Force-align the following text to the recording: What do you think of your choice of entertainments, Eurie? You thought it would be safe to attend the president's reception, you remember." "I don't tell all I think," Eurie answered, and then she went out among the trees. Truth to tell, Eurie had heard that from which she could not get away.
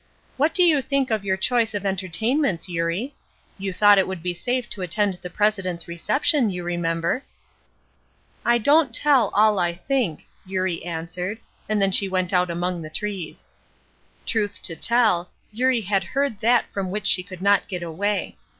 What 0.35 0.55
do 0.55 0.63
you 0.63 0.81
think 0.81 1.11
of 1.11 1.23
your 1.23 1.37
choice 1.37 1.75
of 1.75 1.85
entertainments, 1.85 2.67
Eurie? 2.67 3.13
You 3.59 3.71
thought 3.71 3.99
it 3.99 4.07
would 4.07 4.23
be 4.23 4.33
safe 4.33 4.67
to 4.71 4.81
attend 4.81 5.13
the 5.21 5.29
president's 5.29 5.87
reception, 5.87 6.49
you 6.49 6.63
remember." 6.63 7.23
"I 8.43 8.57
don't 8.57 8.95
tell 8.95 9.29
all 9.35 9.59
I 9.59 9.75
think," 9.75 10.27
Eurie 10.43 10.83
answered, 10.83 11.37
and 11.69 11.79
then 11.79 11.91
she 11.91 12.09
went 12.09 12.33
out 12.33 12.49
among 12.49 12.81
the 12.81 12.89
trees. 12.89 13.47
Truth 14.25 14.63
to 14.63 14.75
tell, 14.75 15.29
Eurie 15.53 15.81
had 15.81 16.03
heard 16.03 16.39
that 16.39 16.65
from 16.73 16.89
which 16.89 17.05
she 17.05 17.21
could 17.21 17.43
not 17.43 17.67
get 17.67 17.83
away. 17.83 18.37